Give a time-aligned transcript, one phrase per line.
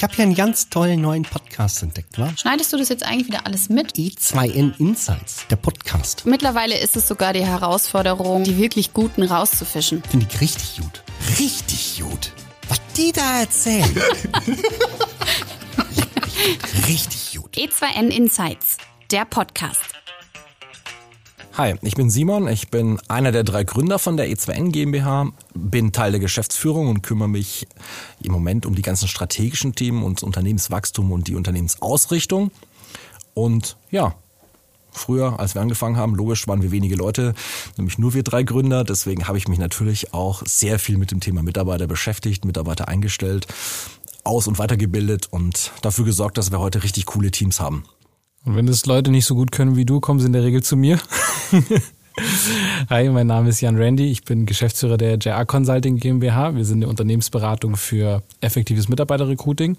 [0.00, 2.32] Ich habe hier einen ganz tollen neuen Podcast entdeckt, wa?
[2.34, 3.96] Schneidest du das jetzt eigentlich wieder alles mit?
[3.96, 6.24] E2N Insights, der Podcast.
[6.24, 10.02] Mittlerweile ist es sogar die Herausforderung, die wirklich Guten rauszufischen.
[10.04, 11.02] Finde ich richtig gut.
[11.38, 12.32] Richtig gut.
[12.70, 13.84] Was die da erzählen.
[16.88, 17.54] richtig gut.
[17.54, 18.78] E2N Insights,
[19.10, 19.99] der Podcast.
[21.60, 25.92] Hi, ich bin Simon, ich bin einer der drei Gründer von der E2N GmbH, bin
[25.92, 27.66] Teil der Geschäftsführung und kümmere mich
[28.22, 32.50] im Moment um die ganzen strategischen Themen und Unternehmenswachstum und die Unternehmensausrichtung.
[33.34, 34.14] Und ja,
[34.90, 37.34] früher, als wir angefangen haben, logisch waren wir wenige Leute,
[37.76, 38.82] nämlich nur wir drei Gründer.
[38.82, 43.46] Deswegen habe ich mich natürlich auch sehr viel mit dem Thema Mitarbeiter beschäftigt, Mitarbeiter eingestellt,
[44.24, 47.84] aus- und weitergebildet und dafür gesorgt, dass wir heute richtig coole Teams haben.
[48.44, 50.62] Und wenn das Leute nicht so gut können wie du, kommen sie in der Regel
[50.62, 50.98] zu mir.
[52.90, 54.10] Hi, mein Name ist Jan Randy.
[54.10, 56.54] Ich bin Geschäftsführer der JR Consulting GmbH.
[56.54, 59.76] Wir sind eine Unternehmensberatung für effektives Mitarbeiterrecruiting.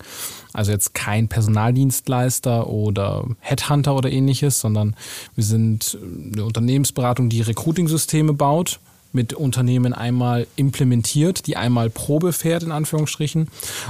[0.53, 4.95] Also jetzt kein Personaldienstleister oder Headhunter oder ähnliches, sondern
[5.35, 5.97] wir sind
[6.31, 8.79] eine Unternehmensberatung, die Recruiting-Systeme baut
[9.13, 13.47] mit Unternehmen einmal implementiert, die einmal Probe fährt, in Anführungsstrichen,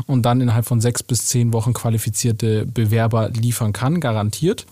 [0.08, 4.66] und dann innerhalb von sechs bis zehn Wochen qualifizierte Bewerber liefern kann, garantiert.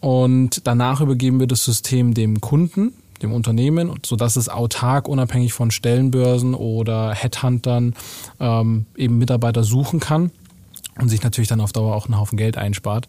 [0.00, 5.70] Und danach übergeben wir das System dem Kunden, dem Unternehmen, sodass es autark, unabhängig von
[5.70, 7.94] Stellenbörsen oder Headhuntern
[8.40, 10.30] ähm, eben Mitarbeiter suchen kann
[11.00, 13.08] und sich natürlich dann auf Dauer auch einen Haufen Geld einspart.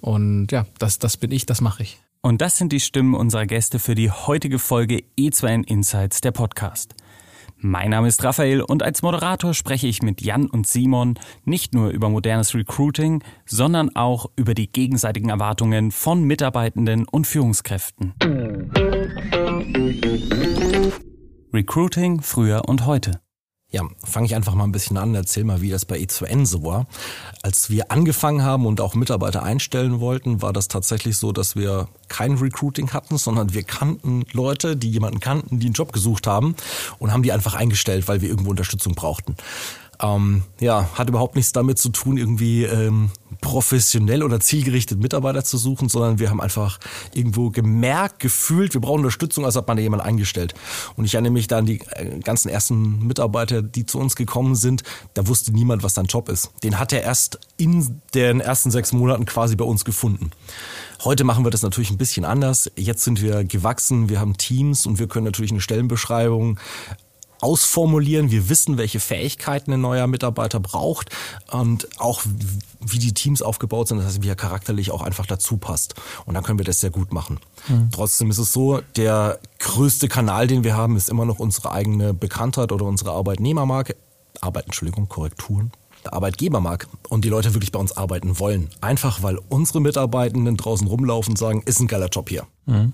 [0.00, 1.98] Und ja, das, das bin ich, das mache ich.
[2.20, 6.94] Und das sind die Stimmen unserer Gäste für die heutige Folge E2N Insights, der Podcast.
[7.60, 11.90] Mein Name ist Raphael und als Moderator spreche ich mit Jan und Simon nicht nur
[11.90, 18.14] über modernes Recruiting, sondern auch über die gegenseitigen Erwartungen von Mitarbeitenden und Führungskräften.
[21.52, 23.20] Recruiting früher und heute.
[23.70, 26.64] Ja, fange ich einfach mal ein bisschen an, erzähl mal, wie das bei E2N so
[26.64, 26.86] war.
[27.42, 31.86] Als wir angefangen haben und auch Mitarbeiter einstellen wollten, war das tatsächlich so, dass wir
[32.08, 36.56] kein Recruiting hatten, sondern wir kannten Leute, die jemanden kannten, die einen Job gesucht haben
[36.98, 39.36] und haben die einfach eingestellt, weil wir irgendwo Unterstützung brauchten.
[40.00, 43.10] Ähm, ja, hat überhaupt nichts damit zu tun, irgendwie ähm,
[43.40, 46.78] professionell oder zielgerichtet Mitarbeiter zu suchen, sondern wir haben einfach
[47.14, 50.54] irgendwo gemerkt, gefühlt, wir brauchen Unterstützung, als hat man da jemanden eingestellt.
[50.96, 54.54] Und ich erinnere mich da an die äh, ganzen ersten Mitarbeiter, die zu uns gekommen
[54.54, 54.82] sind.
[55.14, 56.50] Da wusste niemand, was sein Job ist.
[56.62, 60.30] Den hat er erst in den ersten sechs Monaten quasi bei uns gefunden.
[61.04, 62.70] Heute machen wir das natürlich ein bisschen anders.
[62.76, 66.58] Jetzt sind wir gewachsen, wir haben Teams und wir können natürlich eine Stellenbeschreibung
[67.40, 68.30] ausformulieren.
[68.30, 71.10] Wir wissen, welche Fähigkeiten ein neuer Mitarbeiter braucht
[71.50, 72.22] und auch
[72.80, 75.94] wie die Teams aufgebaut sind, das heißt, wie er charakterlich auch einfach dazu passt.
[76.26, 77.40] Und dann können wir das sehr gut machen.
[77.68, 77.90] Mhm.
[77.92, 82.14] Trotzdem ist es so, der größte Kanal, den wir haben, ist immer noch unsere eigene
[82.14, 83.96] Bekanntheit oder unsere Arbeitnehmermarke.
[84.40, 85.72] Arbeit, Entschuldigung, Korrekturen.
[86.04, 88.70] Arbeitgebermarke und die Leute wirklich bei uns arbeiten wollen.
[88.80, 92.46] Einfach weil unsere Mitarbeitenden draußen rumlaufen und sagen, ist ein geiler Job hier.
[92.66, 92.92] Mhm.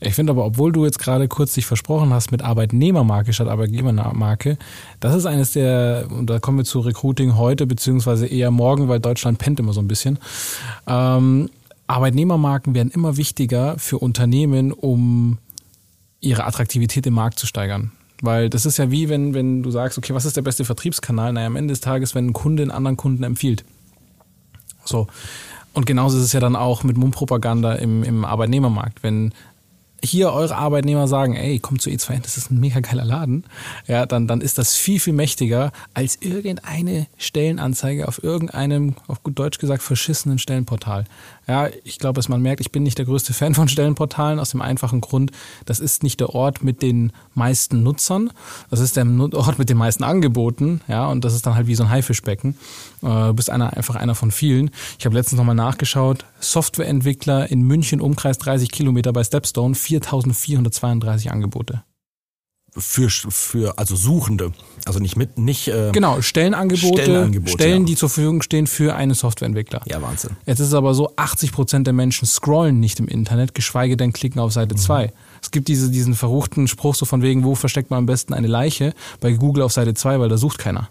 [0.00, 4.56] Ich finde aber, obwohl du jetzt gerade kurz dich versprochen hast mit Arbeitnehmermarke statt Arbeitgebermarke,
[5.00, 9.00] das ist eines der, und da kommen wir zu Recruiting heute, beziehungsweise eher morgen, weil
[9.00, 10.18] Deutschland pennt immer so ein bisschen.
[10.86, 11.50] Ähm,
[11.88, 15.38] Arbeitnehmermarken werden immer wichtiger für Unternehmen, um
[16.20, 17.92] ihre Attraktivität im Markt zu steigern.
[18.20, 21.32] Weil das ist ja wie, wenn, wenn du sagst, okay, was ist der beste Vertriebskanal?
[21.32, 23.64] Naja, am Ende des Tages, wenn ein Kunde einen anderen Kunden empfiehlt.
[24.84, 25.06] So.
[25.72, 29.02] Und genauso ist es ja dann auch mit Mundpropaganda im, im Arbeitnehmermarkt.
[29.02, 29.32] Wenn
[30.02, 33.44] hier eure Arbeitnehmer sagen, ey, komm zu E2, das ist ein mega geiler Laden,
[33.86, 39.38] ja, dann, dann ist das viel, viel mächtiger als irgendeine Stellenanzeige auf irgendeinem, auf gut
[39.38, 41.04] Deutsch gesagt, verschissenen Stellenportal.
[41.46, 44.50] Ja, ich glaube, dass man merkt, ich bin nicht der größte Fan von Stellenportalen aus
[44.50, 45.32] dem einfachen Grund,
[45.64, 48.30] das ist nicht der Ort mit den meisten Nutzern,
[48.70, 51.74] das ist der Ort mit den meisten Angeboten, ja, und das ist dann halt wie
[51.74, 52.56] so ein Haifischbecken.
[53.02, 54.70] Äh, du bist einer, einfach einer von vielen.
[54.98, 61.82] Ich habe letztens nochmal nachgeschaut, Softwareentwickler in München, Umkreis 30 Kilometer bei Stepstone, 4432 Angebote
[62.76, 64.52] für für also Suchende,
[64.84, 67.86] also nicht mit nicht äh, genau Stellenangebote, Stellenangebote Stellen, ja.
[67.86, 69.82] die zur Verfügung stehen für einen Softwareentwickler.
[69.86, 70.36] Ja Wahnsinn.
[70.46, 74.12] Jetzt ist es aber so, 80 Prozent der Menschen scrollen nicht im Internet, geschweige denn
[74.12, 75.06] klicken auf Seite 2.
[75.06, 75.10] Mhm.
[75.42, 78.46] Es gibt diese, diesen verruchten Spruch so von wegen, wo versteckt man am besten eine
[78.48, 78.94] Leiche?
[79.20, 80.88] Bei Google auf Seite 2, weil da sucht keiner.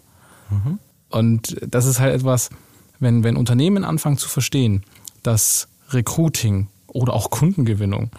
[0.50, 0.80] Mhm.
[1.10, 2.50] Und das ist halt etwas,
[3.00, 4.84] wenn wenn Unternehmen anfangen zu verstehen,
[5.24, 8.10] dass Recruiting oder auch Kundengewinnung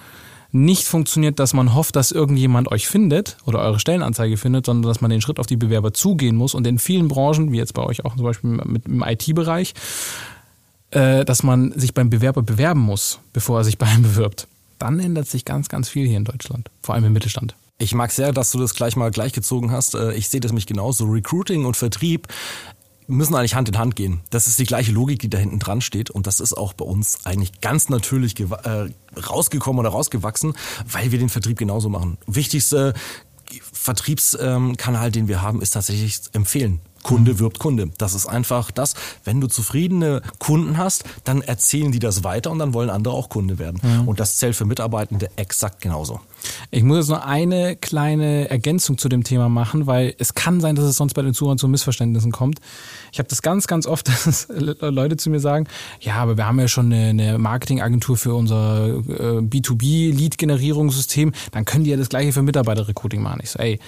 [0.50, 5.00] nicht funktioniert, dass man hofft, dass irgendjemand euch findet oder eure Stellenanzeige findet, sondern dass
[5.00, 7.82] man den Schritt auf die Bewerber zugehen muss und in vielen Branchen, wie jetzt bei
[7.82, 9.74] euch auch zum Beispiel mit im IT-Bereich,
[10.90, 14.48] äh, dass man sich beim Bewerber bewerben muss, bevor er sich bei einem bewirbt.
[14.78, 17.54] Dann ändert sich ganz, ganz viel hier in Deutschland, vor allem im Mittelstand.
[17.80, 19.94] Ich mag sehr, dass du das gleich mal gleichgezogen hast.
[19.94, 21.04] Äh, ich sehe das mich genauso.
[21.04, 22.26] Recruiting und Vertrieb
[23.08, 24.20] müssen eigentlich Hand in Hand gehen.
[24.31, 26.10] Das ist die gleiche Logik, die da hinten dran steht.
[26.10, 28.90] Und das ist auch bei uns eigentlich ganz natürlich äh,
[29.28, 30.55] rausgekommen oder rausgewachsen,
[30.90, 32.19] weil wir den Vertrieb genauso machen.
[32.26, 32.94] Wichtigste
[33.72, 36.81] Vertriebskanal, den wir haben, ist tatsächlich empfehlen.
[37.02, 37.90] Kunde wirbt Kunde.
[37.98, 38.94] Das ist einfach das.
[39.24, 43.28] Wenn du zufriedene Kunden hast, dann erzählen die das weiter und dann wollen andere auch
[43.28, 43.80] Kunde werden.
[43.82, 44.02] Ja.
[44.06, 46.20] Und das zählt für Mitarbeitende exakt genauso.
[46.70, 50.76] Ich muss jetzt noch eine kleine Ergänzung zu dem Thema machen, weil es kann sein,
[50.76, 52.60] dass es sonst bei den Zuhörern zu Missverständnissen kommt.
[53.12, 55.66] Ich habe das ganz, ganz oft, dass Leute zu mir sagen,
[56.00, 61.90] ja, aber wir haben ja schon eine, Marketingagentur für unser äh, B2B-Lead-Generierungssystem, dann können die
[61.90, 63.40] ja das gleiche für Mitarbeiter-Recruiting machen.
[63.42, 63.78] Ich so, ey,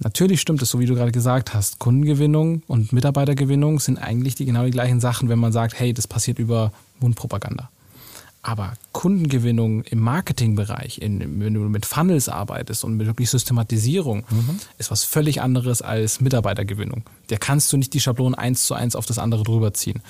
[0.00, 1.78] Natürlich stimmt es, so wie du gerade gesagt hast.
[1.78, 6.06] Kundengewinnung und Mitarbeitergewinnung sind eigentlich die genau die gleichen Sachen, wenn man sagt, hey, das
[6.06, 7.70] passiert über Mundpropaganda.
[8.42, 14.60] Aber Kundengewinnung im Marketingbereich, in, wenn du mit Funnels arbeitest und mit wirklich Systematisierung, mhm.
[14.78, 17.02] ist was völlig anderes als Mitarbeitergewinnung.
[17.30, 20.02] Der kannst du nicht die Schablonen eins zu eins auf das andere drüber ziehen.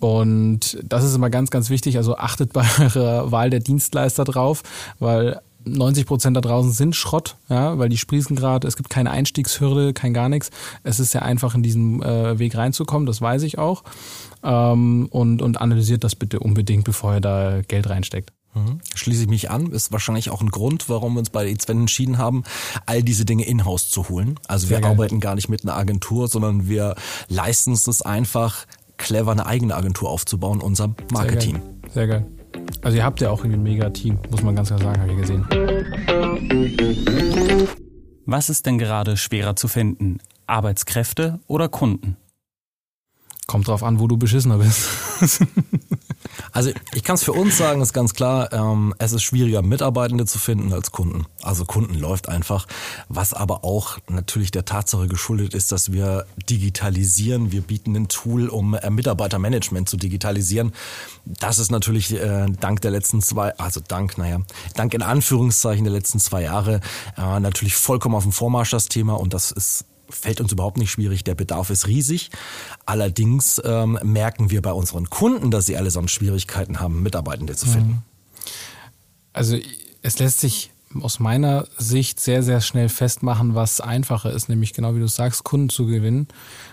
[0.00, 1.96] Und das ist immer ganz, ganz wichtig.
[1.96, 4.64] Also achtet bei eurer Wahl der Dienstleister drauf,
[4.98, 9.10] weil 90 Prozent da draußen sind Schrott, ja, weil die sprießen gerade, es gibt keine
[9.10, 10.50] Einstiegshürde, kein gar nichts.
[10.82, 13.84] Es ist ja einfach in diesen äh, Weg reinzukommen, das weiß ich auch.
[14.42, 18.32] Ähm, und, und analysiert das bitte unbedingt, bevor ihr da Geld reinsteckt.
[18.54, 18.80] Mhm.
[18.94, 22.18] Schließe ich mich an, ist wahrscheinlich auch ein Grund, warum wir uns bei E2 entschieden
[22.18, 22.44] haben,
[22.86, 24.38] all diese Dinge in-house zu holen.
[24.46, 24.90] Also Sehr wir geil.
[24.90, 26.94] arbeiten gar nicht mit einer Agentur, sondern wir
[27.28, 28.66] leisten es einfach,
[28.98, 31.52] clever eine eigene Agentur aufzubauen, unser Marketing.
[31.52, 31.90] Sehr geil.
[31.94, 32.41] Sehr geil.
[32.82, 35.18] Also ihr habt ja auch ein mega Team, muss man ganz klar sagen, habe ich
[35.18, 35.46] gesehen.
[38.26, 40.18] Was ist denn gerade schwerer zu finden?
[40.46, 42.16] Arbeitskräfte oder Kunden?
[43.46, 44.88] Kommt drauf an, wo du beschissener bist.
[46.52, 50.26] Also ich kann es für uns sagen, ist ganz klar, ähm, es ist schwieriger, Mitarbeitende
[50.26, 51.26] zu finden als Kunden.
[51.42, 52.66] Also Kunden läuft einfach,
[53.08, 57.52] was aber auch natürlich der Tatsache geschuldet ist, dass wir digitalisieren.
[57.52, 60.72] Wir bieten ein Tool, um äh, Mitarbeitermanagement zu digitalisieren.
[61.24, 64.40] Das ist natürlich äh, dank der letzten zwei, also dank, naja,
[64.74, 66.80] dank in Anführungszeichen der letzten zwei Jahre
[67.16, 70.90] äh, natürlich vollkommen auf dem Vormarsch das Thema und das ist fällt uns überhaupt nicht
[70.90, 71.24] schwierig.
[71.24, 72.30] Der Bedarf ist riesig.
[72.86, 77.90] Allerdings ähm, merken wir bei unseren Kunden, dass sie allesamt Schwierigkeiten haben, Mitarbeitende zu finden.
[77.90, 78.02] Mhm.
[79.32, 79.56] Also
[80.02, 80.70] es lässt sich
[81.00, 85.44] aus meiner Sicht sehr, sehr schnell festmachen, was einfacher ist, nämlich genau wie du sagst,
[85.44, 86.28] Kunden zu gewinnen.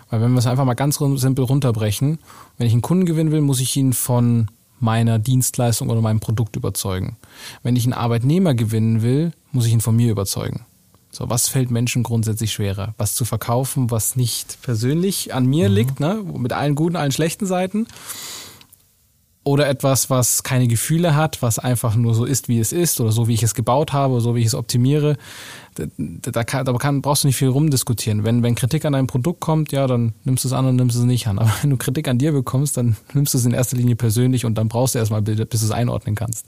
[0.09, 2.19] Weil wenn wir es einfach mal ganz simpel runterbrechen,
[2.57, 4.50] wenn ich einen Kunden gewinnen will, muss ich ihn von
[4.80, 7.18] meiner Dienstleistung oder meinem Produkt überzeugen.
[7.63, 10.65] Wenn ich einen Arbeitnehmer gewinnen will, muss ich ihn von mir überzeugen.
[11.11, 12.94] So, was fällt Menschen grundsätzlich schwerer?
[12.97, 15.75] Was zu verkaufen, was nicht persönlich an mir mhm.
[15.75, 16.23] liegt, ne?
[16.38, 17.88] mit allen guten, allen schlechten Seiten
[19.44, 23.11] oder etwas, was keine Gefühle hat, was einfach nur so ist, wie es ist oder
[23.11, 25.17] so, wie ich es gebaut habe, oder so, wie ich es optimiere.
[25.98, 28.24] Da, kann, da kann, brauchst du nicht viel rumdiskutieren.
[28.24, 30.98] Wenn, wenn Kritik an deinem Produkt kommt, ja, dann nimmst du es an und nimmst
[30.98, 31.40] es nicht an.
[31.40, 34.46] Aber wenn du Kritik an dir bekommst, dann nimmst du es in erster Linie persönlich
[34.46, 36.46] und dann brauchst du erstmal, bis du es einordnen kannst.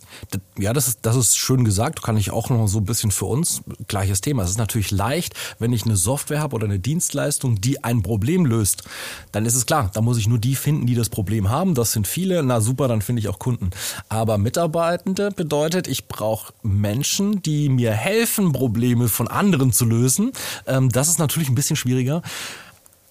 [0.57, 2.01] Ja, das ist, das ist schön gesagt.
[2.01, 3.62] Kann ich auch noch so ein bisschen für uns.
[3.88, 4.44] Gleiches Thema.
[4.44, 8.45] Es ist natürlich leicht, wenn ich eine Software habe oder eine Dienstleistung, die ein Problem
[8.45, 8.83] löst,
[9.31, 11.75] dann ist es klar, da muss ich nur die finden, die das Problem haben.
[11.75, 12.44] Das sind viele.
[12.44, 13.69] Na super, dann finde ich auch Kunden.
[14.10, 20.31] Aber Mitarbeitende bedeutet, ich brauche Menschen, die mir helfen, Probleme von anderen zu lösen.
[20.68, 22.21] Ähm, das ist natürlich ein bisschen schwieriger.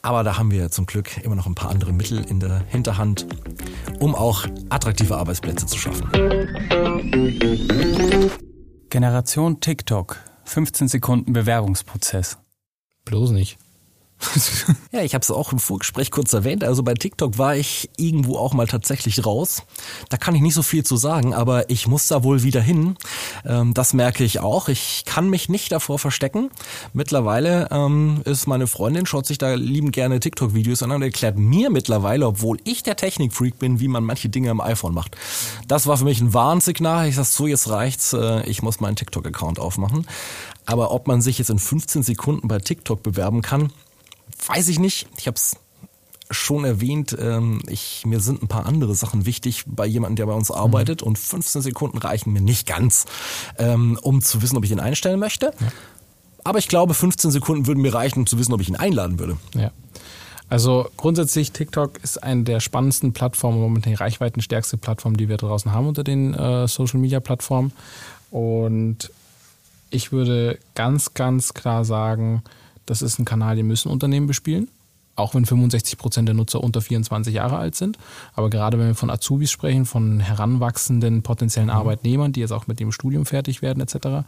[0.02, 3.26] Aber da haben wir zum Glück immer noch ein paar andere Mittel in der Hinterhand,
[3.98, 6.08] um auch attraktive Arbeitsplätze zu schaffen.
[8.88, 10.16] Generation TikTok.
[10.44, 12.38] 15 Sekunden Bewerbungsprozess.
[13.04, 13.58] Bloß nicht.
[14.92, 16.62] ja, ich habe es auch im Vorgespräch kurz erwähnt.
[16.62, 19.62] Also bei TikTok war ich irgendwo auch mal tatsächlich raus.
[20.08, 22.96] Da kann ich nicht so viel zu sagen, aber ich muss da wohl wieder hin.
[23.46, 24.68] Ähm, das merke ich auch.
[24.68, 26.50] Ich kann mich nicht davor verstecken.
[26.92, 31.70] Mittlerweile ähm, ist meine Freundin, schaut sich da liebend gerne TikTok-Videos an und erklärt mir
[31.70, 35.16] mittlerweile, obwohl ich der Technikfreak bin, wie man manche Dinge am iPhone macht.
[35.66, 37.08] Das war für mich ein Warnsignal.
[37.08, 38.12] Ich sag so, jetzt reicht's.
[38.12, 40.06] Äh, ich muss meinen TikTok-Account aufmachen.
[40.66, 43.72] Aber ob man sich jetzt in 15 Sekunden bei TikTok bewerben kann,
[44.46, 45.08] weiß ich nicht.
[45.16, 45.56] Ich habe es
[46.30, 50.32] schon erwähnt, ähm, ich, mir sind ein paar andere Sachen wichtig bei jemandem, der bei
[50.32, 51.08] uns arbeitet mhm.
[51.08, 53.06] und 15 Sekunden reichen mir nicht ganz,
[53.58, 55.52] ähm, um zu wissen, ob ich ihn einstellen möchte.
[55.60, 55.68] Ja.
[56.44, 59.18] Aber ich glaube, 15 Sekunden würden mir reichen, um zu wissen, ob ich ihn einladen
[59.18, 59.36] würde.
[59.54, 59.72] Ja.
[60.48, 65.72] Also grundsätzlich TikTok ist eine der spannendsten Plattformen, momentan die reichweitenstärkste Plattform, die wir draußen
[65.72, 67.72] haben unter den äh, Social Media Plattformen.
[68.30, 69.10] Und
[69.90, 72.42] ich würde ganz, ganz klar sagen,
[72.90, 74.66] das ist ein Kanal, den müssen Unternehmen bespielen.
[75.14, 77.98] Auch wenn 65 Prozent der Nutzer unter 24 Jahre alt sind.
[78.34, 81.76] Aber gerade wenn wir von Azubis sprechen, von heranwachsenden potenziellen mhm.
[81.76, 84.26] Arbeitnehmern, die jetzt auch mit dem Studium fertig werden etc.,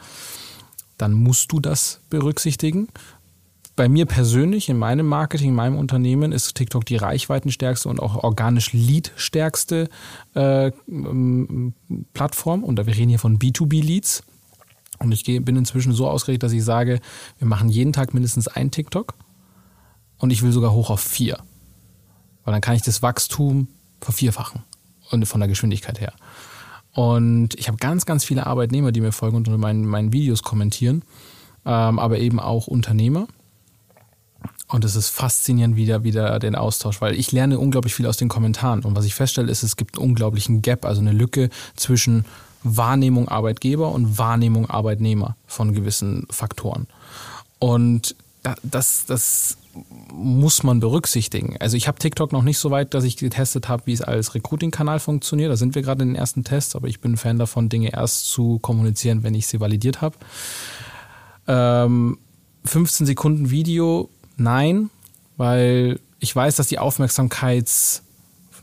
[0.96, 2.86] dann musst du das berücksichtigen.
[3.74, 8.22] bei mir persönlich, in meinem Marketing, in meinem Unternehmen, ist TikTok die reichweitenstärkste und auch
[8.22, 9.88] organisch leadstärkste
[10.34, 10.70] äh,
[12.12, 12.62] Plattform.
[12.62, 14.22] Und wir reden hier von B2B-Leads.
[15.02, 17.00] Und ich bin inzwischen so ausgerichtet, dass ich sage,
[17.38, 19.14] wir machen jeden Tag mindestens ein TikTok
[20.18, 21.38] und ich will sogar hoch auf vier.
[22.44, 23.68] Weil dann kann ich das Wachstum
[24.00, 24.62] vervierfachen
[25.10, 26.12] und von der Geschwindigkeit her.
[26.92, 30.42] Und ich habe ganz, ganz viele Arbeitnehmer, die mir folgen und unter meinen, meinen Videos
[30.42, 31.02] kommentieren,
[31.64, 33.26] ähm, aber eben auch Unternehmer.
[34.68, 38.28] Und es ist faszinierend wieder, wieder den Austausch, weil ich lerne unglaublich viel aus den
[38.28, 38.80] Kommentaren.
[38.84, 42.24] Und was ich feststelle, ist, es gibt einen unglaublichen Gap, also eine Lücke zwischen
[42.64, 46.86] Wahrnehmung Arbeitgeber und Wahrnehmung Arbeitnehmer von gewissen Faktoren.
[47.58, 48.16] Und
[48.62, 49.56] das, das
[50.12, 51.56] muss man berücksichtigen.
[51.60, 54.34] Also ich habe TikTok noch nicht so weit, dass ich getestet habe, wie es als
[54.34, 55.50] Recruiting-Kanal funktioniert.
[55.50, 58.26] Da sind wir gerade in den ersten Tests, aber ich bin Fan davon, Dinge erst
[58.26, 60.16] zu kommunizieren, wenn ich sie validiert habe.
[61.46, 62.18] Ähm,
[62.64, 64.90] 15 Sekunden Video, nein,
[65.36, 66.78] weil ich weiß, dass die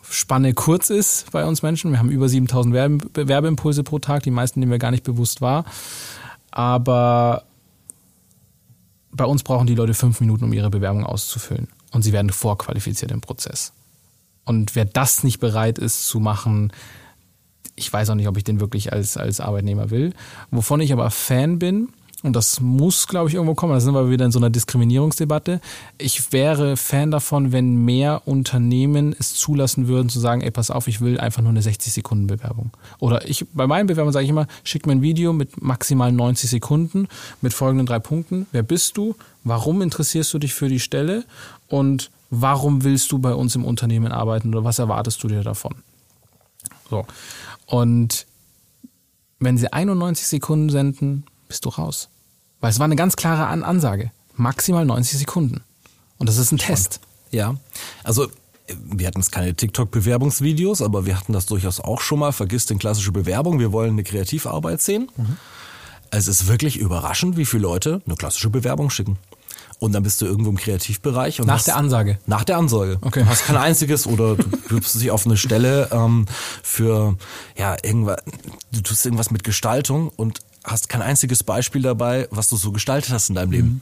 [0.09, 1.91] Aufmerksamkeitsspanne kurz ist bei uns Menschen.
[1.91, 5.65] Wir haben über 7000 Werbeimpulse pro Tag, die meisten nehmen wir gar nicht bewusst wahr.
[6.51, 7.43] Aber
[9.11, 11.67] bei uns brauchen die Leute fünf Minuten, um ihre Bewerbung auszufüllen.
[11.91, 13.71] Und sie werden vorqualifiziert im Prozess.
[14.45, 16.73] Und wer das nicht bereit ist zu machen,
[17.75, 20.13] ich weiß auch nicht, ob ich den wirklich als, als Arbeitnehmer will.
[20.51, 21.89] Wovon ich aber Fan bin,
[22.21, 23.73] und das muss, glaube ich, irgendwo kommen.
[23.73, 25.61] Da sind wir wieder in so einer Diskriminierungsdebatte.
[25.97, 30.89] Ich wäre Fan davon, wenn mehr Unternehmen es zulassen würden, zu sagen, ey, pass auf,
[30.89, 32.71] ich will einfach nur eine 60-Sekunden-Bewerbung.
[32.99, 36.49] Oder ich, bei meinen Bewerbungen sage ich immer, schick mir ein Video mit maximal 90
[36.49, 37.07] Sekunden
[37.41, 38.47] mit folgenden drei Punkten.
[38.51, 39.15] Wer bist du?
[39.45, 41.23] Warum interessierst du dich für die Stelle?
[41.67, 44.49] Und warum willst du bei uns im Unternehmen arbeiten?
[44.49, 45.75] Oder was erwartest du dir davon?
[46.89, 47.05] So.
[47.65, 48.25] Und
[49.39, 52.07] wenn sie 91 Sekunden senden, bist du raus.
[52.61, 54.11] Weil es war eine ganz klare An Ansage.
[54.35, 55.61] Maximal 90 Sekunden.
[56.17, 57.01] Und das ist ein Test.
[57.31, 57.55] Ja,
[58.03, 58.27] also
[58.83, 62.31] wir hatten jetzt keine TikTok-Bewerbungsvideos, aber wir hatten das durchaus auch schon mal.
[62.31, 65.11] Vergiss den klassische Bewerbung, wir wollen eine Kreativarbeit sehen.
[65.17, 65.37] Mhm.
[66.11, 69.17] Es ist wirklich überraschend, wie viele Leute eine klassische Bewerbung schicken.
[69.79, 71.39] Und dann bist du irgendwo im Kreativbereich.
[71.39, 72.19] Und nach der Ansage?
[72.25, 72.97] Nach der Ansage.
[73.01, 73.21] Okay.
[73.21, 76.25] Du hast kein einziges oder du bewirbst dich auf eine Stelle ähm,
[76.63, 77.15] für,
[77.57, 78.17] ja, irgendwas,
[78.71, 83.11] du tust irgendwas mit Gestaltung und hast kein einziges Beispiel dabei, was du so gestaltet
[83.11, 83.67] hast in deinem Leben.
[83.67, 83.81] Mhm.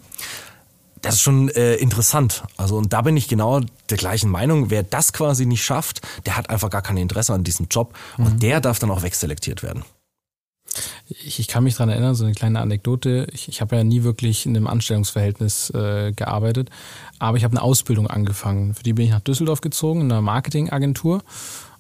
[1.02, 2.44] Das ist schon äh, interessant.
[2.58, 4.70] Also und da bin ich genau der gleichen Meinung.
[4.70, 8.26] Wer das quasi nicht schafft, der hat einfach gar kein Interesse an diesem Job mhm.
[8.26, 9.84] und der darf dann auch wegselektiert werden.
[11.08, 13.28] Ich, ich kann mich dran erinnern, so eine kleine Anekdote.
[13.32, 16.70] Ich, ich habe ja nie wirklich in einem Anstellungsverhältnis äh, gearbeitet,
[17.20, 18.74] aber ich habe eine Ausbildung angefangen.
[18.74, 21.24] Für die bin ich nach Düsseldorf gezogen, in einer Marketingagentur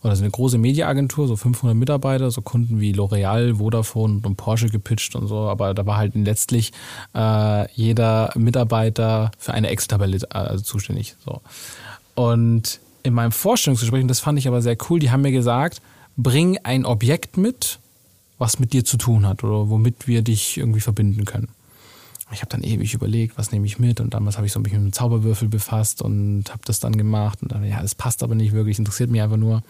[0.08, 4.70] oder so eine große Mediaagentur, so 500 Mitarbeiter, so Kunden wie L'Oreal, Vodafone und Porsche
[4.70, 6.72] gepitcht und so, aber da war halt letztlich
[7.14, 11.16] äh, jeder Mitarbeiter für eine Excel-Tabelle also zuständig.
[11.24, 11.42] So.
[12.16, 15.82] Und in meinem Vorstellungsgespräch, und das fand ich aber sehr cool, die haben mir gesagt,
[16.16, 17.80] bring ein Objekt mit,
[18.38, 21.50] was mit dir zu tun hat oder womit wir dich irgendwie verbinden können.
[22.32, 24.74] Ich habe dann ewig überlegt, was nehme ich mit und damals habe ich so mich
[24.74, 28.36] mit einem Zauberwürfel befasst und habe das dann gemacht und dann, ja, das passt aber
[28.36, 29.64] nicht wirklich, interessiert mich einfach nur.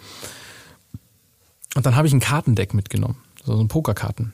[1.76, 4.34] Und dann habe ich ein Kartendeck mitgenommen, so ein Pokerkarten.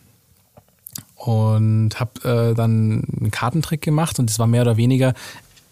[1.16, 5.14] Und habe äh, dann einen Kartentrick gemacht und es war mehr oder weniger,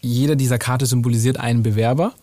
[0.01, 2.13] jeder dieser Karte symbolisiert einen Bewerber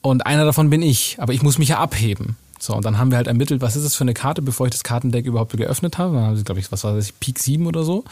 [0.00, 2.36] und einer davon bin ich, aber ich muss mich ja abheben.
[2.64, 4.72] So, und dann haben wir halt ermittelt, was ist das für eine Karte, bevor ich
[4.72, 6.14] das Kartendeck überhaupt geöffnet habe.
[6.14, 8.04] Dann haben sie, glaube ich, was war das, Peak 7 oder so.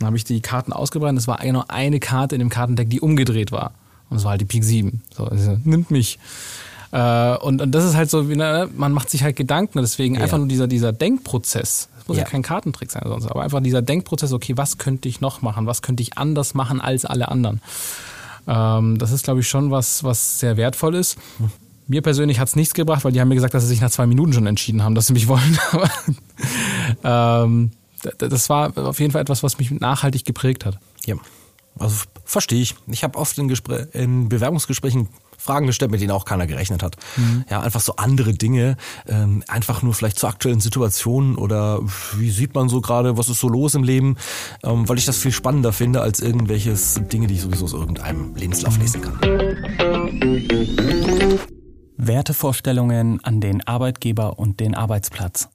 [0.00, 1.18] Dann habe ich die Karten ausgebreitet.
[1.18, 3.70] Es war genau eine Karte in dem Kartendeck, die umgedreht war.
[4.08, 5.00] Und es war halt die Peak 7.
[5.16, 6.18] So, also, nimmt mich.
[6.90, 9.78] Äh, und, und das ist halt so, wie, ne, man macht sich halt Gedanken.
[9.78, 10.22] Deswegen ja.
[10.22, 11.88] einfach nur dieser, dieser Denkprozess.
[11.96, 12.24] Das muss ja.
[12.24, 13.26] ja kein Kartentrick sein sonst.
[13.26, 15.66] Aber einfach dieser Denkprozess, okay, was könnte ich noch machen?
[15.66, 17.60] Was könnte ich anders machen als alle anderen?
[18.48, 21.16] Ähm, das ist, glaube ich, schon was, was sehr wertvoll ist.
[21.90, 23.90] Mir persönlich hat es nichts gebracht, weil die haben mir gesagt, dass sie sich nach
[23.90, 25.58] zwei Minuten schon entschieden haben, dass sie mich wollen.
[27.02, 27.72] ähm,
[28.16, 30.78] das war auf jeden Fall etwas, was mich nachhaltig geprägt hat.
[31.04, 31.16] Ja,
[31.80, 32.76] also verstehe ich.
[32.86, 36.94] Ich habe oft in, Gespr in Bewerbungsgesprächen Fragen gestellt, mit denen auch keiner gerechnet hat.
[37.16, 37.44] Mhm.
[37.50, 38.76] Ja, einfach so andere Dinge,
[39.08, 41.80] ähm, einfach nur vielleicht zur aktuellen Situation oder
[42.16, 44.16] wie sieht man so gerade, was ist so los im Leben,
[44.62, 48.36] ähm, weil ich das viel spannender finde als irgendwelches Dinge, die ich sowieso aus irgendeinem
[48.36, 49.18] Lebenslauf lesen kann.
[52.06, 55.48] Wertevorstellungen an den Arbeitgeber und den Arbeitsplatz.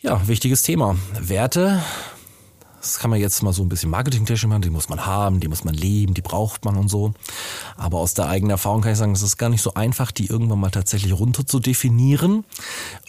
[0.00, 0.96] Ja, wichtiges Thema.
[1.20, 1.82] Werte,
[2.80, 5.48] das kann man jetzt mal so ein bisschen marketingtechnisch machen, die muss man haben, die
[5.48, 7.12] muss man leben, die braucht man und so.
[7.76, 10.26] Aber aus der eigenen Erfahrung kann ich sagen, es ist gar nicht so einfach, die
[10.26, 12.44] irgendwann mal tatsächlich runter zu definieren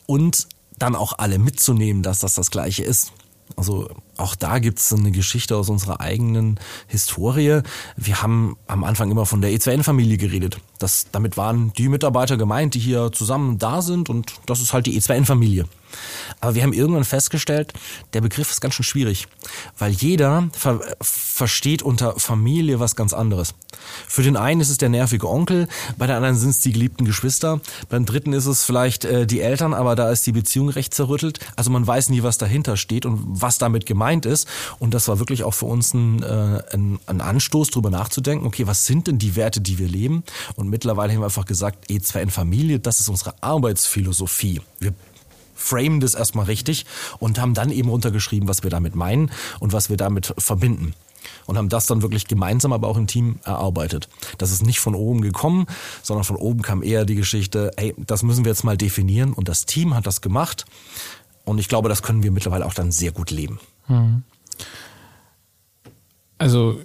[0.05, 3.13] und dann auch alle mitzunehmen, dass das das Gleiche ist.
[3.55, 3.89] Also
[4.21, 7.61] auch da gibt's eine Geschichte aus unserer eigenen Historie.
[7.97, 10.57] Wir haben am Anfang immer von der E2N-Familie geredet.
[10.79, 14.85] Das, damit waren die Mitarbeiter gemeint, die hier zusammen da sind und das ist halt
[14.85, 15.65] die E2N-Familie.
[16.39, 17.73] Aber wir haben irgendwann festgestellt,
[18.13, 19.27] der Begriff ist ganz schön schwierig,
[19.77, 23.55] weil jeder ver versteht unter Familie was ganz anderes.
[24.07, 27.05] Für den einen ist es der nervige Onkel, bei der anderen sind es die geliebten
[27.05, 30.93] Geschwister, beim dritten ist es vielleicht äh, die Eltern, aber da ist die Beziehung recht
[30.93, 31.39] zerrüttelt.
[31.55, 34.47] Also man weiß nie, was dahinter steht und was damit gemeint ist.
[34.79, 38.67] Und das war wirklich auch für uns ein, äh, ein, ein Anstoß, darüber nachzudenken, okay,
[38.67, 40.23] was sind denn die Werte, die wir leben?
[40.55, 44.61] Und mittlerweile haben wir einfach gesagt, E2 in Familie, das ist unsere Arbeitsphilosophie.
[44.79, 44.93] Wir
[45.55, 46.85] framen das erstmal richtig
[47.19, 50.93] und haben dann eben runtergeschrieben, was wir damit meinen und was wir damit verbinden.
[51.45, 54.09] Und haben das dann wirklich gemeinsam, aber auch im Team erarbeitet.
[54.37, 55.67] Das ist nicht von oben gekommen,
[56.01, 59.33] sondern von oben kam eher die Geschichte, hey, das müssen wir jetzt mal definieren.
[59.33, 60.65] Und das Team hat das gemacht.
[61.45, 63.59] Und ich glaube, das können wir mittlerweile auch dann sehr gut leben.
[63.91, 64.23] Hm.
[66.37, 66.79] Also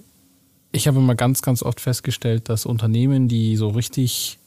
[0.71, 4.37] ich habe immer ganz, ganz oft festgestellt, dass Unternehmen, die so richtig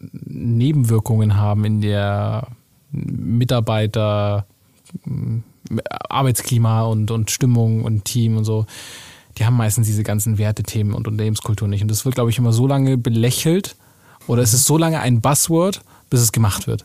[0.00, 2.48] Nebenwirkungen haben in der
[2.90, 4.46] Mitarbeiter,
[6.08, 8.66] Arbeitsklima und, und Stimmung und Team und so,
[9.38, 11.82] die haben meistens diese ganzen Wertethemen und Unternehmenskultur nicht.
[11.82, 13.76] Und das wird, glaube ich, immer so lange belächelt
[14.26, 16.82] oder es ist so lange ein Buzzword, bis es gemacht wird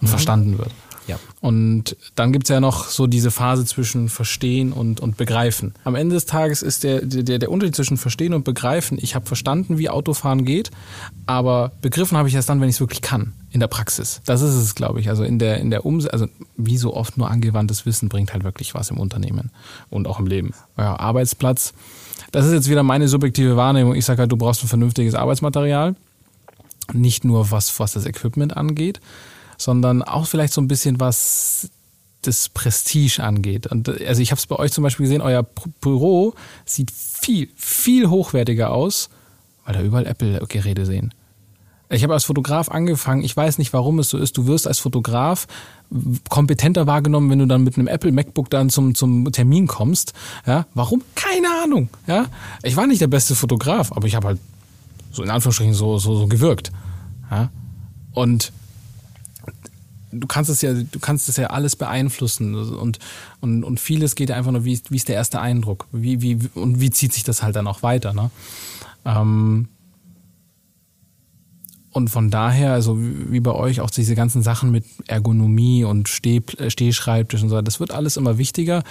[0.00, 0.10] und mhm.
[0.10, 0.70] verstanden wird.
[1.06, 1.18] Ja.
[1.40, 5.74] Und dann gibt's ja noch so diese Phase zwischen Verstehen und, und Begreifen.
[5.84, 9.26] Am Ende des Tages ist der, der, der Unterschied zwischen Verstehen und Begreifen, ich habe
[9.26, 10.70] verstanden, wie Autofahren geht,
[11.26, 14.22] aber begriffen habe ich erst dann, wenn ich es wirklich kann, in der Praxis.
[14.24, 15.08] Das ist es, glaube ich.
[15.08, 18.44] Also in der, in der Umsetzung, also wie so oft nur angewandtes Wissen bringt halt
[18.44, 19.50] wirklich was im Unternehmen
[19.90, 20.54] und auch im Leben.
[20.78, 21.74] Ja, Arbeitsplatz,
[22.32, 23.94] das ist jetzt wieder meine subjektive Wahrnehmung.
[23.94, 25.94] Ich sage halt, du brauchst ein vernünftiges Arbeitsmaterial.
[26.92, 29.00] Nicht nur was, was das Equipment angeht,
[29.64, 31.70] sondern auch vielleicht so ein bisschen was
[32.20, 33.66] das Prestige angeht.
[33.66, 35.42] Und also ich habe es bei euch zum Beispiel gesehen, euer
[35.80, 36.34] Büro
[36.66, 39.08] sieht viel, viel hochwertiger aus,
[39.64, 41.14] weil da überall Apple-Geräte sehen.
[41.88, 44.36] Ich habe als Fotograf angefangen, ich weiß nicht, warum es so ist.
[44.36, 45.46] Du wirst als Fotograf
[46.28, 50.12] kompetenter wahrgenommen, wenn du dann mit einem Apple MacBook dann zum, zum Termin kommst.
[50.46, 51.02] Ja, warum?
[51.14, 51.88] Keine Ahnung.
[52.06, 52.26] Ja,
[52.62, 54.40] ich war nicht der beste Fotograf, aber ich habe halt
[55.10, 56.70] so in Anführungsstrichen so, so, so gewirkt.
[57.30, 57.50] Ja,
[58.12, 58.52] und
[60.14, 62.98] du kannst es ja, du kannst es ja alles beeinflussen und,
[63.40, 65.86] und, und vieles geht einfach nur, wie, wie ist der erste Eindruck?
[65.92, 68.30] Wie, wie, und wie zieht sich das halt dann auch weiter, ne?
[69.04, 69.68] Ähm,
[71.90, 76.42] und von daher, also wie bei euch, auch diese ganzen Sachen mit Ergonomie und Steh,
[76.66, 78.82] Stehschreibtisch und so, das wird alles immer wichtiger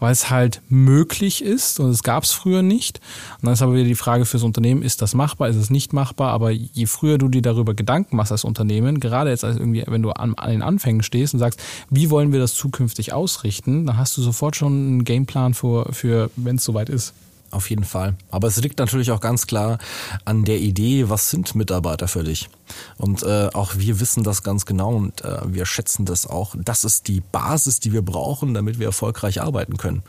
[0.00, 3.00] weil es halt möglich ist und es gab es früher nicht.
[3.36, 5.92] Und dann ist aber wieder die Frage fürs Unternehmen, ist das machbar, ist es nicht
[5.92, 6.32] machbar?
[6.32, 10.02] Aber je früher du dir darüber Gedanken machst als Unternehmen, gerade jetzt als irgendwie, wenn
[10.02, 13.96] du an, an den Anfängen stehst und sagst, wie wollen wir das zukünftig ausrichten, dann
[13.96, 17.14] hast du sofort schon einen Gameplan für, für wenn es soweit ist.
[17.56, 18.16] Auf jeden Fall.
[18.30, 19.78] Aber es liegt natürlich auch ganz klar
[20.26, 22.50] an der Idee, was sind Mitarbeiter für dich?
[22.98, 26.54] Und äh, auch wir wissen das ganz genau und äh, wir schätzen das auch.
[26.58, 30.02] Das ist die Basis, die wir brauchen, damit wir erfolgreich arbeiten können.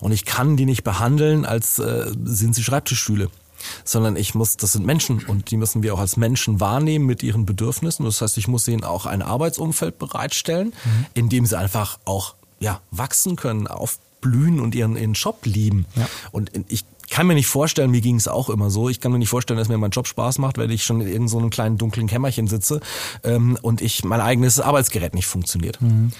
[0.00, 3.28] Und ich kann die nicht behandeln, als äh, sind sie Schreibtischstühle
[3.82, 7.22] sondern ich muss, das sind Menschen und die müssen wir auch als Menschen wahrnehmen mit
[7.22, 8.04] ihren Bedürfnissen.
[8.04, 11.06] Das heißt, ich muss ihnen auch ein Arbeitsumfeld bereitstellen, mhm.
[11.14, 15.86] in dem sie einfach auch ja, wachsen können, aufblühen und ihren, ihren Job lieben.
[15.96, 16.06] Ja.
[16.30, 18.88] Und ich kann mir nicht vorstellen, mir ging es auch immer so.
[18.88, 21.06] Ich kann mir nicht vorstellen, dass mir mein Job Spaß macht, wenn ich schon in
[21.06, 22.80] irgendeinem so kleinen dunklen Kämmerchen sitze
[23.22, 25.80] ähm, und ich mein eigenes Arbeitsgerät nicht funktioniert.
[25.80, 26.10] Mhm.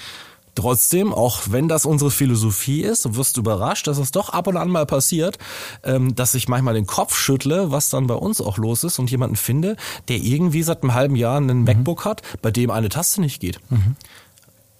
[0.54, 4.56] Trotzdem, auch wenn das unsere Philosophie ist, wirst du überrascht, dass es doch ab und
[4.56, 5.36] an mal passiert,
[5.82, 9.10] ähm, dass ich manchmal den Kopf schüttle, was dann bei uns auch los ist und
[9.10, 9.76] jemanden finde,
[10.06, 11.64] der irgendwie seit einem halben Jahr einen mhm.
[11.64, 13.58] MacBook hat, bei dem eine Taste nicht geht.
[13.68, 13.96] Mhm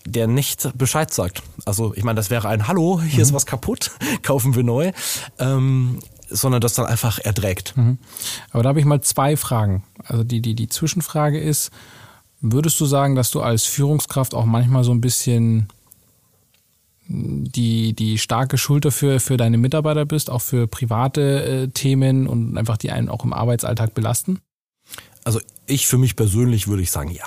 [0.07, 1.43] der nicht Bescheid sagt.
[1.65, 3.23] Also ich meine, das wäre ein Hallo, hier mhm.
[3.23, 3.91] ist was kaputt,
[4.23, 4.93] kaufen wir neu,
[5.39, 5.99] ähm,
[6.29, 7.77] sondern das dann einfach erträgt.
[7.77, 7.99] Mhm.
[8.51, 9.85] Aber da habe ich mal zwei Fragen.
[10.05, 11.71] Also die, die, die Zwischenfrage ist,
[12.41, 15.69] würdest du sagen, dass du als Führungskraft auch manchmal so ein bisschen
[17.07, 22.57] die, die starke Schulter für, für deine Mitarbeiter bist, auch für private äh, Themen und
[22.57, 24.41] einfach die einen auch im Arbeitsalltag belasten?
[25.25, 27.27] Also ich für mich persönlich würde ich sagen, ja.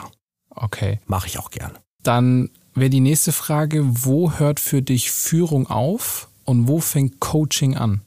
[0.49, 0.99] Okay.
[1.05, 1.75] Mache ich auch gerne.
[2.01, 7.75] Dann wäre die nächste Frage, wo hört für dich Führung auf und wo fängt Coaching
[7.75, 8.01] an?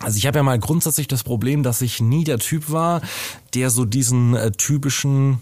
[0.00, 3.00] Also ich habe ja mal grundsätzlich das Problem, dass ich nie der Typ war,
[3.54, 5.38] der so diesen äh, typischen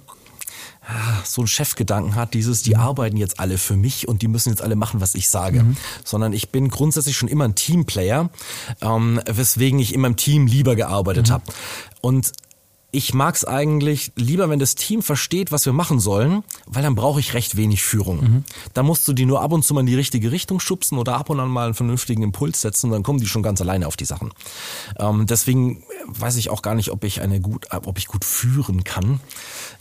[0.83, 2.81] ah, so ein Chefgedanken hat, dieses, die mhm.
[2.81, 5.65] arbeiten jetzt alle für mich und die müssen jetzt alle machen, was ich sage.
[5.65, 5.77] Mhm.
[6.05, 8.31] Sondern ich bin grundsätzlich schon immer ein Teamplayer,
[8.81, 11.33] ähm, weswegen ich immer im Team lieber gearbeitet mhm.
[11.33, 11.45] habe.
[12.01, 12.33] Und
[12.95, 16.95] ich mag es eigentlich lieber, wenn das Team versteht, was wir machen sollen, weil dann
[16.95, 18.21] brauche ich recht wenig Führung.
[18.21, 18.45] Mhm.
[18.73, 21.17] Da musst du die nur ab und zu mal in die richtige Richtung schubsen oder
[21.17, 23.97] ab und an mal einen vernünftigen Impuls setzen, dann kommen die schon ganz alleine auf
[23.97, 24.33] die Sachen.
[24.99, 28.85] Ähm, deswegen weiß ich auch gar nicht, ob ich eine gut, ob ich gut führen
[28.85, 29.21] kann.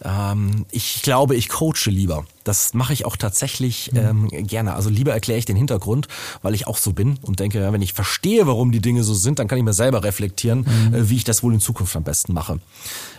[0.03, 2.25] Ähm, ich glaube, ich coache lieber.
[2.43, 4.29] Das mache ich auch tatsächlich mhm.
[4.31, 4.73] ähm, gerne.
[4.73, 6.07] Also lieber erkläre ich den Hintergrund,
[6.41, 9.13] weil ich auch so bin und denke, ja, wenn ich verstehe, warum die Dinge so
[9.13, 10.93] sind, dann kann ich mir selber reflektieren, mhm.
[10.93, 12.59] äh, wie ich das wohl in Zukunft am besten mache.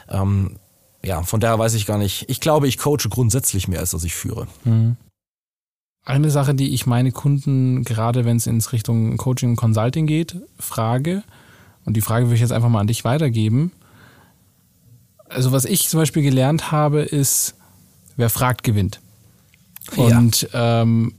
[0.09, 0.57] Ähm,
[1.05, 2.29] ja, von daher weiß ich gar nicht.
[2.29, 4.47] Ich glaube, ich coache grundsätzlich mehr, als dass ich führe.
[4.65, 4.97] Mhm.
[6.07, 10.37] Eine Sache, die ich meine Kunden, gerade wenn es ins Richtung Coaching und Consulting geht,
[10.59, 11.23] frage,
[11.85, 13.73] und die Frage will ich jetzt einfach mal an dich weitergeben.
[15.29, 17.55] Also was ich zum Beispiel gelernt habe, ist,
[18.17, 19.01] wer fragt, gewinnt.
[19.97, 20.83] Und ja.
[20.83, 21.15] ähm,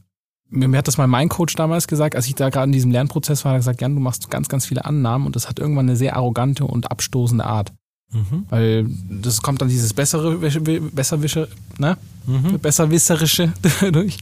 [0.49, 3.43] mir, hat das mal mein Coach damals gesagt, als ich da gerade in diesem Lernprozess
[3.45, 5.87] war, hat er gesagt, Jan, du machst ganz, ganz viele Annahmen und das hat irgendwann
[5.87, 7.73] eine sehr arrogante und abstoßende Art.
[8.11, 8.45] Mhm.
[8.49, 11.47] Weil das kommt dann dieses bessere, besserwische,
[11.77, 11.97] ne?
[12.25, 12.59] Mhm.
[12.59, 13.51] besserwisserische
[13.91, 14.17] durch.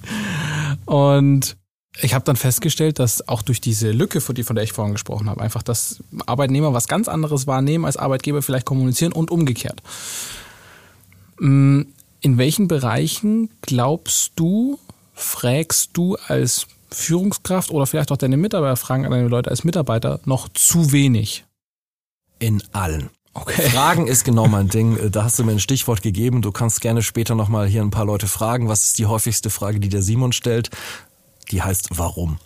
[0.86, 1.58] Und
[2.02, 5.42] ich habe dann festgestellt, dass auch durch diese Lücke, von der ich vorhin gesprochen habe,
[5.42, 9.84] einfach, dass Arbeitnehmer was ganz anderes wahrnehmen, als Arbeitgeber vielleicht kommunizieren und umgekehrt.
[11.40, 11.82] Mm,
[12.24, 14.80] in welchen Bereichen glaubst du,
[15.14, 20.48] fragst du als Führungskraft oder vielleicht auch deine Mitarbeiter fragen deine Leute als Mitarbeiter noch
[20.50, 21.46] zu wenig?
[22.40, 23.10] In allen.
[23.34, 23.70] Okay.
[23.70, 25.12] Fragen ist genau mein Ding.
[25.12, 26.42] Da hast du mir ein Stichwort gegeben.
[26.42, 28.70] Du kannst gerne später nochmal hier ein paar Leute fragen.
[28.70, 30.70] Was ist die häufigste Frage, die der Simon stellt?
[31.52, 32.38] Die heißt Warum?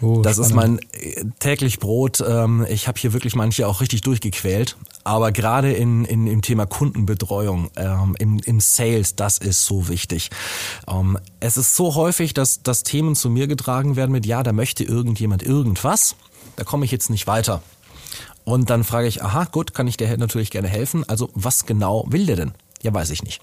[0.00, 0.50] Oh, das spannend.
[0.50, 2.22] ist mein äh, täglich Brot.
[2.26, 4.76] Ähm, ich habe hier wirklich manche auch richtig durchgequält.
[5.04, 10.30] Aber gerade in, in, im Thema Kundenbetreuung, ähm, im, im Sales, das ist so wichtig.
[10.86, 14.52] Ähm, es ist so häufig, dass, dass Themen zu mir getragen werden mit, ja, da
[14.52, 16.16] möchte irgendjemand irgendwas.
[16.56, 17.62] Da komme ich jetzt nicht weiter.
[18.44, 21.04] Und dann frage ich, aha, gut, kann ich dir natürlich gerne helfen.
[21.08, 22.52] Also was genau will der denn?
[22.82, 23.42] Ja, weiß ich nicht.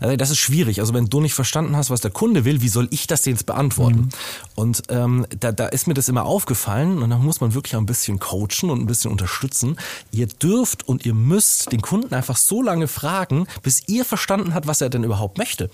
[0.00, 0.80] Also das ist schwierig.
[0.80, 3.46] Also wenn du nicht verstanden hast, was der Kunde will, wie soll ich das jetzt
[3.46, 4.00] beantworten?
[4.00, 4.08] Mhm.
[4.54, 7.86] Und ähm, da, da ist mir das immer aufgefallen und da muss man wirklich ein
[7.86, 9.76] bisschen coachen und ein bisschen unterstützen.
[10.10, 14.66] Ihr dürft und ihr müsst den Kunden einfach so lange fragen, bis ihr verstanden habt,
[14.66, 15.70] was er denn überhaupt möchte.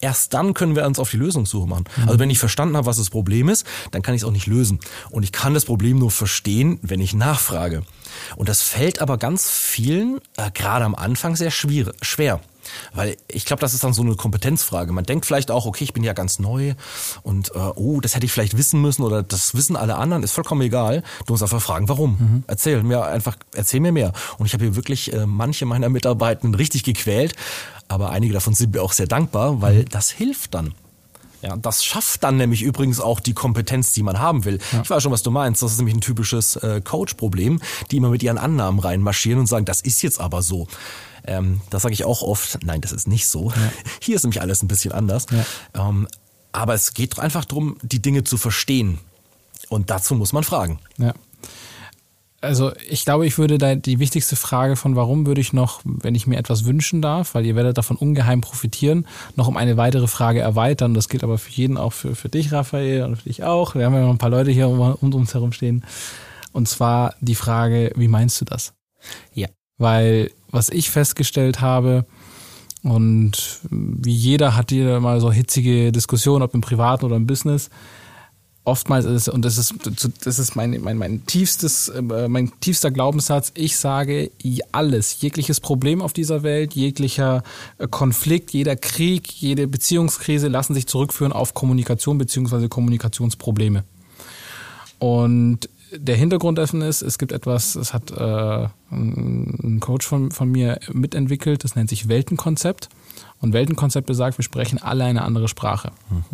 [0.00, 1.84] Erst dann können wir uns auf die Lösungssuche machen.
[1.96, 2.08] Mhm.
[2.08, 4.46] Also wenn ich verstanden habe, was das Problem ist, dann kann ich es auch nicht
[4.46, 4.80] lösen.
[5.10, 7.82] Und ich kann das Problem nur verstehen, wenn ich nachfrage.
[8.36, 12.40] Und das fällt aber ganz vielen, äh, gerade am Anfang, sehr schwer.
[12.94, 14.92] Weil ich glaube, das ist dann so eine Kompetenzfrage.
[14.92, 16.74] Man denkt vielleicht auch, okay, ich bin ja ganz neu
[17.22, 20.32] und äh, oh, das hätte ich vielleicht wissen müssen oder das wissen alle anderen, ist
[20.32, 21.02] vollkommen egal.
[21.26, 22.16] Du musst einfach fragen, warum.
[22.18, 22.44] Mhm.
[22.46, 24.12] Erzähl mir einfach, erzähl mir mehr.
[24.38, 27.34] Und ich habe hier wirklich äh, manche meiner Mitarbeitenden richtig gequält,
[27.88, 29.88] aber einige davon sind mir auch sehr dankbar, weil mhm.
[29.90, 30.74] das hilft dann.
[31.46, 34.58] Ja, das schafft dann nämlich übrigens auch die Kompetenz, die man haben will.
[34.72, 34.82] Ja.
[34.82, 35.62] Ich weiß schon, was du meinst.
[35.62, 39.64] Das ist nämlich ein typisches äh, Coach-Problem, die immer mit ihren Annahmen reinmarschieren und sagen,
[39.64, 40.66] das ist jetzt aber so.
[41.24, 42.58] Ähm, das sage ich auch oft.
[42.64, 43.50] Nein, das ist nicht so.
[43.50, 43.72] Ja.
[44.00, 45.26] Hier ist nämlich alles ein bisschen anders.
[45.30, 45.88] Ja.
[45.88, 46.08] Ähm,
[46.50, 48.98] aber es geht einfach darum, die Dinge zu verstehen.
[49.68, 50.80] Und dazu muss man fragen.
[50.98, 51.14] Ja.
[52.46, 56.14] Also ich glaube, ich würde da die wichtigste Frage von warum würde ich noch, wenn
[56.14, 60.06] ich mir etwas wünschen darf, weil ihr werdet davon ungeheim profitieren, noch um eine weitere
[60.06, 60.94] Frage erweitern.
[60.94, 63.74] Das gilt aber für jeden, auch für, für dich, Raphael, und für dich auch.
[63.74, 65.84] Wir haben ja noch ein paar Leute hier um, um uns herum stehen.
[66.52, 68.72] Und zwar die Frage, wie meinst du das?
[69.34, 69.48] Ja.
[69.78, 72.06] Weil was ich festgestellt habe,
[72.86, 77.68] und wie jeder hat hier mal so hitzige Diskussionen, ob im Privaten oder im Business.
[78.66, 79.74] Oftmals ist und das ist,
[80.24, 83.52] das ist mein, mein, mein tiefstes, äh, mein tiefster Glaubenssatz.
[83.54, 84.32] Ich sage,
[84.72, 87.44] alles, jegliches Problem auf dieser Welt, jeglicher
[87.78, 93.84] äh, Konflikt, jeder Krieg, jede Beziehungskrise lassen sich zurückführen auf Kommunikation beziehungsweise Kommunikationsprobleme.
[94.98, 100.50] Und der Hintergrund dessen ist, es gibt etwas, das hat äh, ein Coach von, von
[100.50, 102.88] mir mitentwickelt, das nennt sich Weltenkonzept.
[103.40, 105.92] Und Weltenkonzept besagt, wir sprechen alle eine andere Sprache.
[106.10, 106.24] Mhm.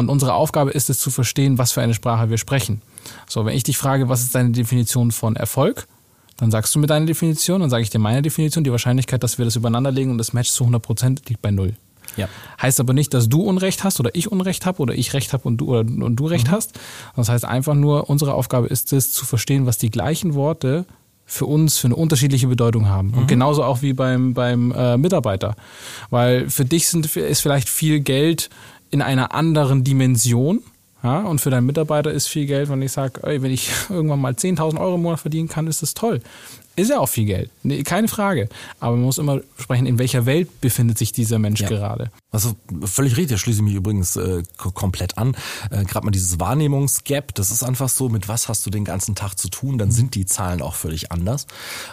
[0.00, 2.82] Und unsere Aufgabe ist es zu verstehen, was für eine Sprache wir sprechen.
[3.28, 5.86] So, wenn ich dich frage, was ist deine Definition von Erfolg,
[6.38, 8.64] dann sagst du mir deine Definition, dann sage ich dir meine Definition.
[8.64, 11.74] Die Wahrscheinlichkeit, dass wir das übereinanderlegen und das Match zu 100 Prozent liegt bei null.
[12.16, 12.28] Ja.
[12.60, 15.44] Heißt aber nicht, dass du Unrecht hast oder ich Unrecht habe oder ich Recht habe
[15.44, 16.52] und du oder und du Recht mhm.
[16.52, 16.72] hast.
[17.14, 20.86] Das heißt einfach nur, unsere Aufgabe ist es, zu verstehen, was die gleichen Worte
[21.26, 23.08] für uns für eine unterschiedliche Bedeutung haben.
[23.08, 23.18] Mhm.
[23.18, 25.54] Und genauso auch wie beim, beim äh, Mitarbeiter.
[26.08, 28.50] Weil für dich sind, ist vielleicht viel Geld
[28.90, 30.62] in einer anderen Dimension.
[31.02, 34.32] Ja, und für deinen Mitarbeiter ist viel Geld, wenn ich sage, wenn ich irgendwann mal
[34.32, 36.20] 10.000 Euro im Monat verdienen kann, ist das toll.
[36.76, 38.48] Ist ja auch viel Geld, nee, keine Frage.
[38.80, 41.68] Aber man muss immer sprechen, in welcher Welt befindet sich dieser Mensch ja.
[41.68, 42.10] gerade.
[42.32, 45.34] Also völlig richtig, da schließe ich mich übrigens äh, komplett an.
[45.70, 49.16] Äh, Gerade mal dieses Wahrnehmungsgap, das ist einfach so, mit was hast du den ganzen
[49.16, 51.46] Tag zu tun, dann sind die Zahlen auch völlig anders.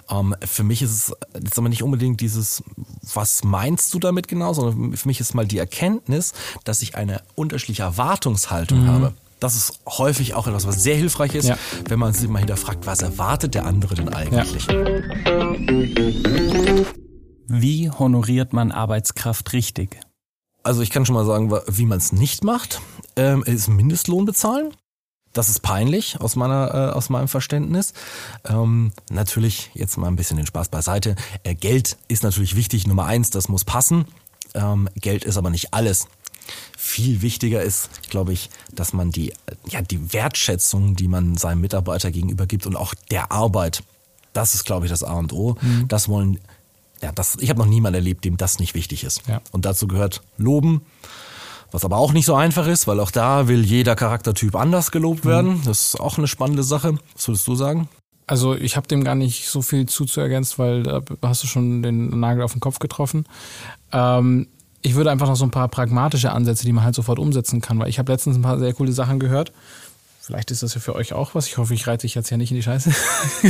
[0.10, 2.64] Ähm, für mich ist es jetzt aber nicht unbedingt dieses,
[3.14, 6.34] was meinst du damit genau, sondern für mich ist mal die Erkenntnis,
[6.66, 8.88] dass ich eine unterschiedliche Erwartungshaltung mhm.
[8.88, 11.58] habe das ist häufig auch etwas, was sehr hilfreich ist, ja.
[11.88, 14.66] wenn man sich mal hinterfragt, was erwartet der andere denn eigentlich?
[14.66, 14.74] Ja.
[17.48, 20.00] Wie honoriert man Arbeitskraft richtig?
[20.64, 22.82] Also ich kann schon mal sagen, wie man es nicht macht,
[23.16, 24.74] ähm, ist Mindestlohn bezahlen.
[25.34, 27.94] Das ist peinlich aus meiner äh, aus meinem Verständnis.
[28.46, 31.16] Ähm, natürlich jetzt mal ein bisschen den Spaß beiseite.
[31.44, 34.06] Äh, Geld ist natürlich wichtig, Nummer eins, das muss passen.
[34.56, 36.08] Ähm, Geld ist aber nicht alles.
[36.78, 39.34] Viel wichtiger ist, glaube ich, dass man die,
[39.70, 43.84] ja, die Wertschätzung, die man seinem Mitarbeiter gegenüber gibt und auch der Arbeit,
[44.34, 45.58] das ist, glaube ich, das A und O.
[45.62, 45.88] Mhm.
[45.88, 46.40] Das wollen,
[47.02, 49.28] ja, das, ich habe noch niemanden erlebt, dem das nicht wichtig ist.
[49.28, 49.42] Ja.
[49.52, 50.82] Und dazu gehört Loben,
[51.72, 55.26] was aber auch nicht so einfach ist, weil auch da will jeder Charaktertyp anders gelobt
[55.26, 55.30] mhm.
[55.30, 55.62] werden.
[55.66, 56.98] Das ist auch eine spannende Sache.
[57.16, 57.90] Was würdest du sagen?
[58.26, 62.20] Also ich habe dem gar nicht so viel zuzuergänzt, weil da hast du schon den
[62.20, 63.26] Nagel auf den Kopf getroffen.
[63.94, 64.48] Ähm,
[64.82, 67.80] ich würde einfach noch so ein paar pragmatische Ansätze, die man halt sofort umsetzen kann,
[67.80, 69.54] weil ich habe letztens ein paar sehr coole Sachen gehört.
[70.28, 71.48] Vielleicht ist das ja für euch auch was.
[71.48, 72.92] Ich hoffe, ich reite dich jetzt ja nicht in die Scheiße.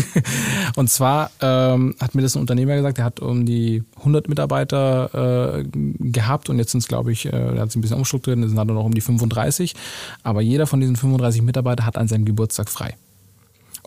[0.76, 5.58] und zwar ähm, hat mir das ein Unternehmer gesagt, der hat um die 100 Mitarbeiter
[5.58, 8.48] äh, gehabt und jetzt sind es, glaube ich, äh, der hat sich ein bisschen umstrukturiert,
[8.48, 9.74] sind nur noch um die 35.
[10.22, 12.96] Aber jeder von diesen 35 Mitarbeitern hat an seinem Geburtstag frei.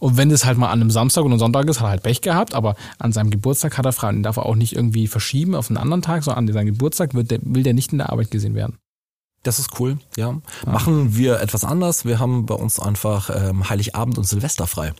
[0.00, 2.02] Und wenn es halt mal an einem Samstag und einem Sonntag ist, hat er halt
[2.02, 4.08] Pech gehabt, aber an seinem Geburtstag hat er frei.
[4.08, 6.66] Und den darf er auch nicht irgendwie verschieben auf einen anderen Tag, sondern an seinem
[6.66, 8.78] Geburtstag wird der, will der nicht in der Arbeit gesehen werden.
[9.42, 10.36] Das ist cool, ja.
[10.66, 10.72] ja.
[10.72, 12.04] Machen wir etwas anders.
[12.04, 14.92] Wir haben bei uns einfach ähm, Heiligabend und Silvester frei.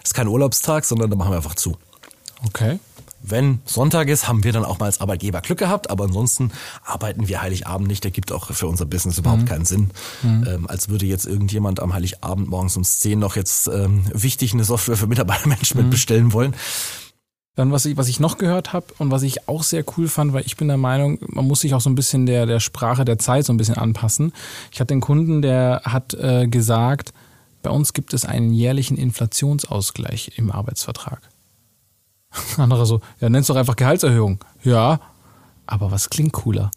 [0.00, 1.76] Das ist kein Urlaubstag, sondern da machen wir einfach zu.
[2.46, 2.78] Okay.
[3.22, 6.50] Wenn Sonntag ist, haben wir dann auch mal als Arbeitgeber Glück gehabt, aber ansonsten
[6.84, 8.02] arbeiten wir Heiligabend nicht.
[8.02, 9.46] Der gibt auch für unser Business überhaupt mhm.
[9.46, 9.90] keinen Sinn.
[10.22, 10.46] Mhm.
[10.48, 14.64] Ähm, als würde jetzt irgendjemand am Heiligabend morgens um 10 noch jetzt ähm, wichtig eine
[14.64, 15.90] Software für Mitarbeitermanagement mhm.
[15.90, 16.54] bestellen wollen.
[17.54, 20.32] Dann, was ich, was ich noch gehört habe und was ich auch sehr cool fand,
[20.32, 23.04] weil ich bin der Meinung, man muss sich auch so ein bisschen der, der Sprache
[23.04, 24.32] der Zeit so ein bisschen anpassen.
[24.70, 27.12] Ich hatte einen Kunden, der hat äh, gesagt,
[27.62, 31.20] bei uns gibt es einen jährlichen Inflationsausgleich im Arbeitsvertrag.
[32.56, 34.38] Andere so, ja, nenn's doch einfach Gehaltserhöhung.
[34.64, 35.00] Ja,
[35.66, 36.70] aber was klingt cooler?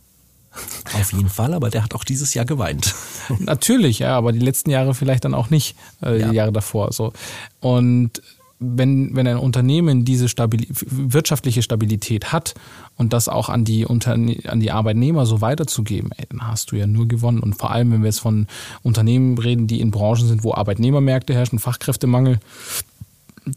[0.93, 2.93] Auf jeden Fall, aber der hat auch dieses Jahr geweint.
[3.39, 6.29] Natürlich, ja, aber die letzten Jahre vielleicht dann auch nicht, äh, ja.
[6.29, 6.91] die Jahre davor.
[6.93, 7.13] So.
[7.59, 8.21] Und
[8.59, 12.53] wenn, wenn ein Unternehmen diese Stabil wirtschaftliche Stabilität hat
[12.95, 16.77] und das auch an die, Unterne an die Arbeitnehmer so weiterzugeben, ey, dann hast du
[16.77, 17.39] ja nur gewonnen.
[17.39, 18.47] Und vor allem, wenn wir jetzt von
[18.81, 22.39] Unternehmen reden, die in Branchen sind, wo Arbeitnehmermärkte herrschen, Fachkräftemangel,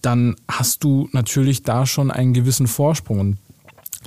[0.03, 3.21] dann hast du natürlich da schon einen gewissen Vorsprung.
[3.21, 3.39] Und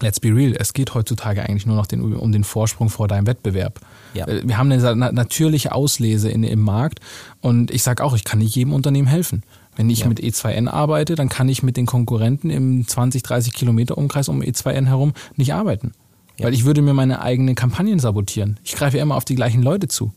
[0.02, 3.28] let's be real, es geht heutzutage eigentlich nur noch den, um den Vorsprung vor deinem
[3.28, 3.80] Wettbewerb.
[4.14, 4.28] Ja.
[4.28, 7.00] Äh, wir haben eine natürliche Auslese in, im Markt
[7.40, 9.44] und ich sage auch, ich kann nicht jedem Unternehmen helfen.
[9.76, 10.08] Wenn ich ja.
[10.08, 14.42] mit E2N arbeite, dann kann ich mit den Konkurrenten im 20, 30 Kilometer Umkreis um
[14.42, 15.94] E2N herum nicht arbeiten.
[16.38, 16.46] Ja.
[16.46, 18.60] Weil ich würde mir meine eigenen Kampagnen sabotieren.
[18.64, 20.12] Ich greife ja immer auf die gleichen Leute zu.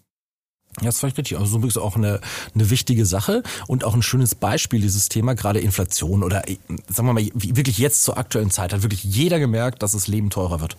[0.81, 1.39] Ja, das ist vielleicht richtig.
[1.39, 2.21] Also so wirklich auch eine,
[2.55, 6.43] eine wichtige Sache und auch ein schönes Beispiel dieses Thema, gerade Inflation oder
[6.89, 10.31] sagen wir mal, wirklich jetzt zur aktuellen Zeit hat wirklich jeder gemerkt, dass das Leben
[10.31, 10.77] teurer wird.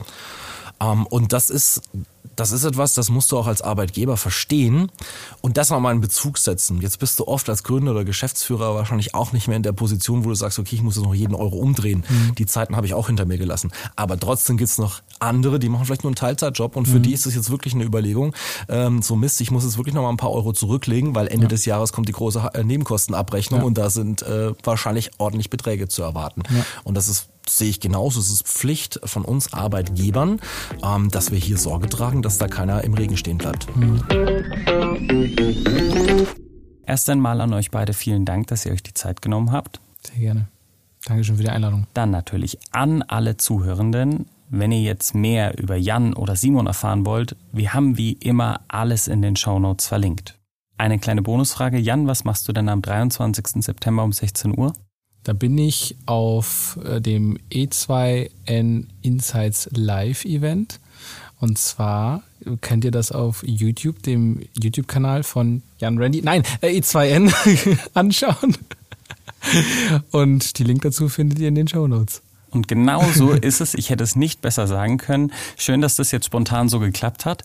[0.82, 1.82] Ähm, und das ist
[2.36, 4.92] das ist etwas, das musst du auch als Arbeitgeber verstehen
[5.42, 6.82] und das nochmal in Bezug setzen.
[6.82, 10.26] Jetzt bist du oft als Gründer oder Geschäftsführer wahrscheinlich auch nicht mehr in der Position,
[10.26, 12.04] wo du sagst, okay, ich muss jetzt noch jeden Euro umdrehen.
[12.08, 12.36] Mhm.
[12.36, 13.72] Die Zeiten habe ich auch hinter mir gelassen.
[13.96, 17.04] Aber trotzdem gibt's noch andere, die machen vielleicht nur einen Teilzeitjob und für mhm.
[17.04, 18.36] die ist es jetzt wirklich eine Überlegung,
[18.68, 21.50] ähm, so Mist, ich muss jetzt wirklich nochmal ein paar Euro zurücklegen, weil Ende ja.
[21.50, 23.66] des Jahres kommt die große äh, Nebenkostenabrechnung ja.
[23.66, 26.44] und da sind äh, wahrscheinlich ordentlich Beträge zu erwarten.
[26.54, 26.66] Ja.
[26.84, 28.20] Und das ist sehe ich genauso.
[28.20, 30.40] Es ist Pflicht von uns Arbeitgebern,
[30.84, 33.76] ähm, dass wir hier Sorge tragen, dass da keiner im Regen stehen bleibt.
[33.76, 34.04] Mhm.
[36.86, 39.80] Erst einmal an euch beide vielen Dank, dass ihr euch die Zeit genommen habt.
[40.04, 40.48] Sehr gerne.
[41.06, 41.88] Dankeschön für die Einladung.
[41.94, 44.26] Dann natürlich an alle Zuhörenden.
[44.50, 49.08] Wenn ihr jetzt mehr über Jan oder Simon erfahren wollt, wir haben wie immer alles
[49.08, 50.38] in den Shownotes verlinkt.
[50.78, 51.78] Eine kleine Bonusfrage.
[51.78, 53.64] Jan, was machst du denn am 23.
[53.64, 54.74] September um 16 Uhr?
[55.26, 60.80] Da bin ich auf äh, dem E2N Insights Live Event.
[61.40, 62.24] Und zwar
[62.62, 67.34] könnt ihr das auf YouTube, dem YouTube-Kanal von Jan Randy, nein, äh, E2N
[67.96, 68.56] anschauen.
[70.12, 72.22] Und die Link dazu findet ihr in den Show Notes.
[72.52, 73.74] Und genau so ist es.
[73.74, 75.32] Ich hätte es nicht besser sagen können.
[75.58, 77.44] Schön, dass das jetzt spontan so geklappt hat.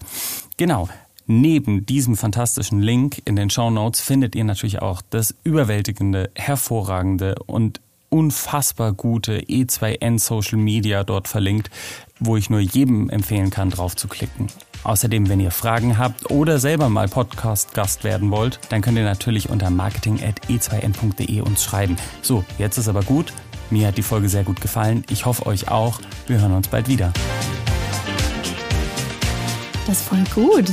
[0.59, 0.91] Genau.
[1.33, 7.37] Neben diesem fantastischen Link in den Show Notes findet ihr natürlich auch das überwältigende, hervorragende
[7.47, 11.71] und unfassbar gute E2N Social Media dort verlinkt,
[12.19, 14.49] wo ich nur jedem empfehlen kann, drauf zu klicken.
[14.83, 19.51] Außerdem, wenn ihr Fragen habt oder selber mal Podcast-Gast werden wollt, dann könnt ihr natürlich
[19.51, 21.97] unter marketing.e2n.de uns schreiben.
[22.23, 23.33] So, jetzt ist aber gut.
[23.71, 25.05] Mir hat die Folge sehr gut gefallen.
[25.11, 26.01] Ich hoffe euch auch.
[26.27, 27.13] Wir hören uns bald wieder.
[29.87, 30.73] Das ist voll gut.